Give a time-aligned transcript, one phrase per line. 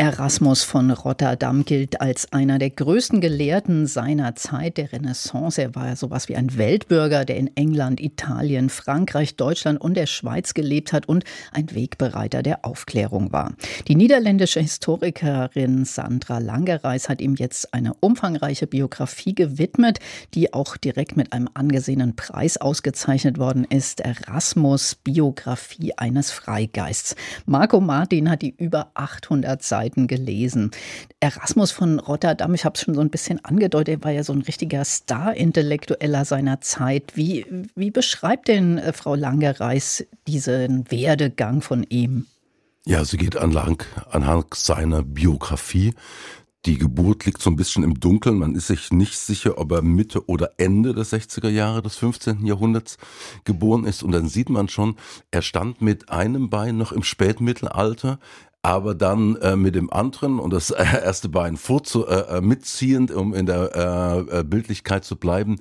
[0.00, 5.60] Erasmus von Rotterdam gilt als einer der größten Gelehrten seiner Zeit der Renaissance.
[5.60, 10.54] Er war sowas wie ein Weltbürger, der in England, Italien, Frankreich, Deutschland und der Schweiz
[10.54, 13.54] gelebt hat und ein Wegbereiter der Aufklärung war.
[13.88, 19.98] Die niederländische Historikerin Sandra Langereis hat ihm jetzt eine umfangreiche Biografie gewidmet,
[20.32, 23.98] die auch direkt mit einem angesehenen Preis ausgezeichnet worden ist.
[23.98, 27.16] Erasmus Biografie eines Freigeists.
[27.46, 30.70] Marco Martin hat die über 800 Seiten Seiten gelesen.
[31.20, 34.34] Erasmus von Rotterdam, ich habe es schon so ein bisschen angedeutet, er war ja so
[34.34, 37.12] ein richtiger Star-Intellektueller seiner Zeit.
[37.14, 42.26] Wie, wie beschreibt denn äh, Frau Langereis diesen Werdegang von ihm?
[42.84, 45.94] Ja, sie geht anlang, anhand seiner Biografie.
[46.66, 48.36] Die Geburt liegt so ein bisschen im Dunkeln.
[48.36, 52.44] Man ist sich nicht sicher, ob er Mitte oder Ende des 60er Jahre des 15.
[52.44, 52.98] Jahrhunderts
[53.44, 54.02] geboren ist.
[54.02, 54.96] Und dann sieht man schon,
[55.30, 58.18] er stand mit einem Bein noch im Spätmittelalter
[58.62, 63.10] aber dann äh, mit dem anderen und das äh, erste Bein vorzu, äh, äh, mitziehend,
[63.10, 65.60] um in der äh, äh, Bildlichkeit zu bleiben,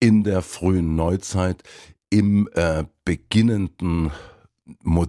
[0.00, 1.62] in der frühen Neuzeit
[2.10, 2.48] im
[3.04, 4.12] beginnenden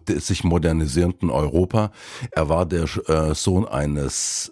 [0.07, 1.91] sich modernisierenden Europa.
[2.31, 2.87] Er war der
[3.35, 4.51] Sohn eines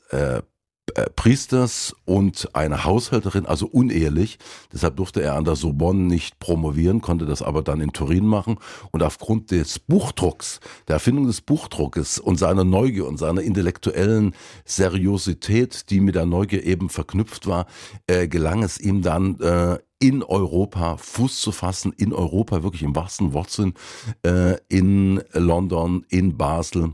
[1.16, 4.40] Priesters und eine Haushälterin, also unehelich.
[4.74, 8.58] Deshalb durfte er an der Sorbonne nicht promovieren, konnte das aber dann in Turin machen.
[8.92, 14.34] Und aufgrund des Buchdrucks, der Erfindung des Buchdruckes und seiner Neugier und seiner intellektuellen
[14.66, 17.68] Seriosität, die mit der Neugier eben verknüpft war,
[18.08, 22.96] äh, gelang es ihm dann, äh, in Europa Fuß zu fassen, in Europa wirklich im
[22.96, 23.74] wahrsten Wortsinn,
[24.24, 26.94] äh, in London, in Basel,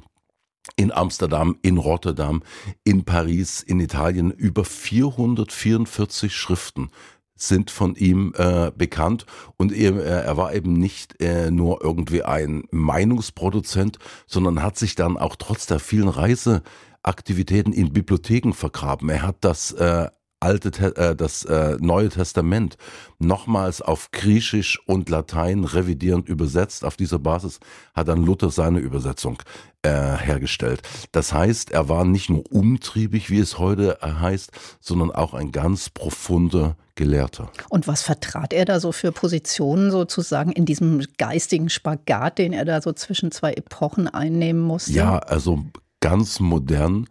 [0.75, 2.43] in Amsterdam, in Rotterdam,
[2.83, 6.89] in Paris, in Italien über 444 Schriften
[7.35, 9.25] sind von ihm äh, bekannt
[9.57, 13.97] und er, er war eben nicht äh, nur irgendwie ein Meinungsproduzent,
[14.27, 19.09] sondern hat sich dann auch trotz der vielen Reiseaktivitäten in Bibliotheken vergraben.
[19.09, 20.09] Er hat das äh,
[20.43, 22.77] alte, äh, das äh, Neue Testament
[23.17, 26.85] nochmals auf Griechisch und Latein revidierend übersetzt.
[26.85, 27.59] Auf dieser Basis
[27.93, 29.41] hat dann Luther seine Übersetzung
[29.81, 30.81] äh, hergestellt.
[31.11, 35.89] Das heißt, er war nicht nur umtriebig, wie es heute heißt, sondern auch ein ganz
[35.89, 37.49] profunder Gelehrter.
[37.69, 42.65] Und was vertrat er da so für Positionen sozusagen in diesem geistigen Spagat, den er
[42.65, 44.91] da so zwischen zwei Epochen einnehmen musste?
[44.91, 45.65] Ja, also
[46.01, 47.07] ganz modern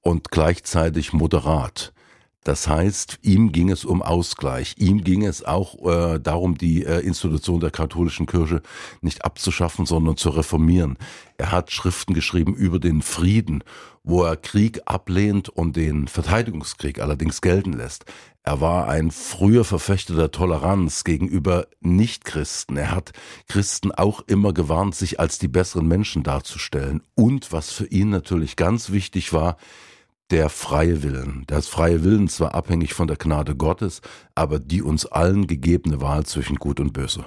[0.00, 1.92] und gleichzeitig moderat.
[2.48, 4.76] Das heißt, ihm ging es um Ausgleich.
[4.78, 8.62] Ihm ging es auch äh, darum, die äh, Institution der katholischen Kirche
[9.02, 10.96] nicht abzuschaffen, sondern zu reformieren.
[11.36, 13.62] Er hat Schriften geschrieben über den Frieden,
[14.02, 18.06] wo er Krieg ablehnt und den Verteidigungskrieg allerdings gelten lässt.
[18.44, 22.78] Er war ein früher Verfechter der Toleranz gegenüber Nichtchristen.
[22.78, 23.12] Er hat
[23.48, 27.02] Christen auch immer gewarnt, sich als die besseren Menschen darzustellen.
[27.14, 29.58] Und was für ihn natürlich ganz wichtig war,
[30.30, 31.44] der freie Willen.
[31.46, 34.00] Das freie Willen zwar abhängig von der Gnade Gottes,
[34.34, 37.24] aber die uns allen gegebene Wahl zwischen Gut und Böse.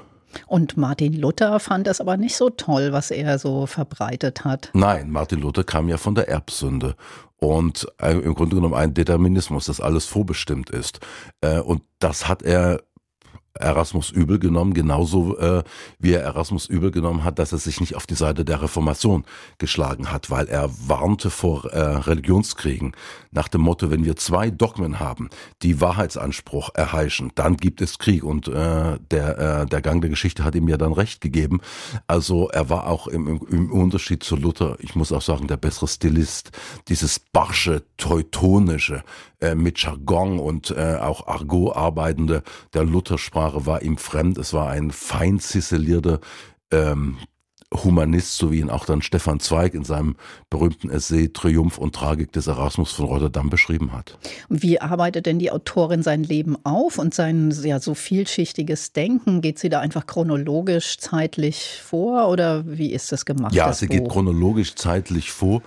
[0.47, 4.69] Und Martin Luther fand das aber nicht so toll, was er so verbreitet hat.
[4.73, 6.95] Nein, Martin Luther kam ja von der Erbsünde
[7.38, 11.00] und äh, im Grunde genommen ein Determinismus, dass alles vorbestimmt ist.
[11.41, 12.81] Äh, und das hat er
[13.53, 15.63] Erasmus übel genommen, genauso äh,
[16.00, 19.25] wie er Erasmus übel genommen hat, dass er sich nicht auf die Seite der Reformation
[19.57, 22.94] geschlagen hat, weil er warnte vor äh, Religionskriegen
[23.31, 25.29] nach dem Motto, wenn wir zwei Dogmen haben,
[25.61, 30.44] die Wahrheitsanspruch erheischen, dann gibt es Krieg und äh, der, äh, der Gang der Geschichte
[30.44, 31.61] hat ihm ja dann recht gegeben.
[32.07, 35.88] Also er war auch im, im, Unterschied zu Luther, ich muss auch sagen, der bessere
[35.88, 36.51] Stilist,
[36.88, 39.03] dieses barsche, teutonische,
[39.41, 42.84] äh, mit Jargon und äh, auch Argot arbeitende, der
[43.41, 44.38] Luthersprache war ihm fremd.
[44.38, 46.19] Es war ein fein ziselierter
[46.72, 47.18] ähm,
[47.74, 50.18] Humanist, so wie ihn auch dann Stefan Zweig in seinem
[50.50, 54.18] berühmten Essay Triumph und Tragik des Erasmus von Rotterdam beschrieben hat.
[54.50, 59.41] Wie arbeitet denn die Autorin sein Leben auf und sein ja so vielschichtiges Denken?
[59.41, 63.55] Geht sie da einfach chronologisch zeitlich vor oder wie ist das gemacht?
[63.55, 63.96] Ja, das sie Buch?
[63.96, 65.61] geht chronologisch zeitlich vor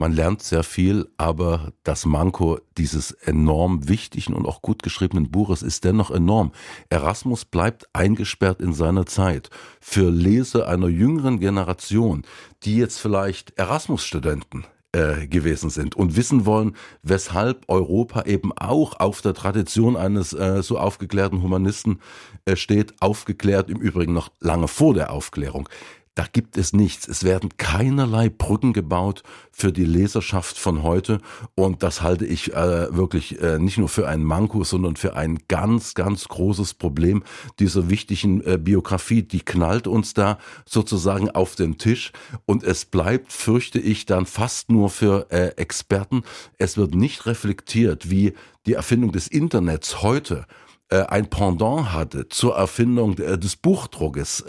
[0.00, 5.62] man lernt sehr viel, aber das Manko dieses enorm wichtigen und auch gut geschriebenen Buches
[5.62, 6.52] ist dennoch enorm.
[6.88, 9.50] Erasmus bleibt eingesperrt in seiner Zeit.
[9.78, 12.22] Für Leser einer jüngeren Generation,
[12.62, 19.20] die jetzt vielleicht Erasmus-Studenten äh, gewesen sind und wissen wollen, weshalb Europa eben auch auf
[19.20, 22.00] der Tradition eines äh, so aufgeklärten Humanisten
[22.46, 25.68] äh, steht, aufgeklärt im Übrigen noch lange vor der Aufklärung
[26.16, 27.06] da gibt es nichts.
[27.06, 29.22] Es werden keinerlei Brücken gebaut
[29.52, 31.20] für die Leserschaft von heute.
[31.54, 35.38] Und das halte ich äh, wirklich äh, nicht nur für einen Manko, sondern für ein
[35.46, 37.22] ganz, ganz großes Problem
[37.60, 39.22] dieser wichtigen äh, Biografie.
[39.22, 42.10] Die knallt uns da sozusagen auf den Tisch.
[42.44, 46.22] Und es bleibt, fürchte ich, dann fast nur für äh, Experten.
[46.58, 48.34] Es wird nicht reflektiert, wie
[48.66, 50.44] die Erfindung des Internets heute
[50.88, 54.44] äh, ein Pendant hatte zur Erfindung äh, des Buchdruckes.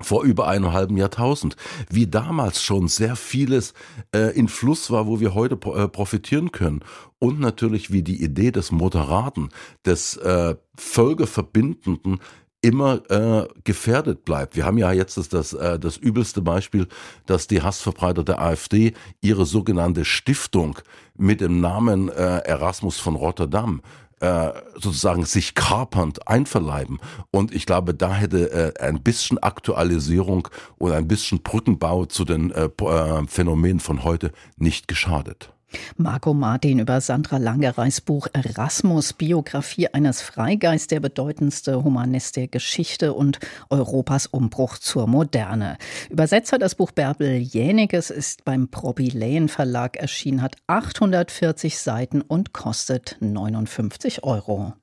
[0.00, 1.56] Vor über einem halben Jahrtausend,
[1.90, 3.72] wie damals schon sehr vieles
[4.14, 6.80] äh, in Fluss war, wo wir heute äh, profitieren können.
[7.18, 9.48] Und natürlich wie die Idee des Moderaten,
[9.84, 12.20] des äh, Völkerverbindenden
[12.66, 14.56] immer äh, gefährdet bleibt.
[14.56, 16.88] Wir haben ja jetzt das, das, äh, das übelste Beispiel,
[17.26, 20.78] dass die Hassverbreiter der AfD ihre sogenannte Stiftung
[21.16, 23.82] mit dem Namen äh, Erasmus von Rotterdam
[24.20, 26.98] äh, sozusagen sich kapernd einverleiben.
[27.30, 30.48] Und ich glaube, da hätte äh, ein bisschen Aktualisierung
[30.78, 35.52] und ein bisschen Brückenbau zu den äh, äh Phänomenen von heute nicht geschadet.
[35.96, 43.12] Marco Martin über Sandra Langereis Buch Erasmus, Biografie eines Freigeists, der bedeutendste Humanist der Geschichte
[43.14, 43.38] und
[43.70, 45.78] Europas Umbruch zur Moderne.
[46.10, 53.16] Übersetzer das Buch Bärbel Jäniges ist beim Probiläen Verlag erschienen, hat 840 Seiten und kostet
[53.20, 54.74] 59 Euro.